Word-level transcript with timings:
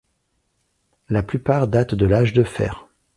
La 1.09 1.21
plupart 1.21 1.67
datent 1.67 1.93
de 1.93 2.07
l’âge 2.07 2.33
du 2.33 2.43
fer. 2.43 2.87